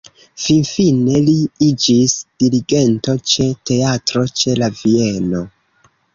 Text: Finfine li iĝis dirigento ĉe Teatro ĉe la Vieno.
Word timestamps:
Finfine 0.43 1.19
li 1.25 1.35
iĝis 1.65 2.15
dirigento 2.45 3.15
ĉe 3.33 3.47
Teatro 3.73 4.27
ĉe 4.43 4.59
la 4.65 4.73
Vieno. 4.81 5.45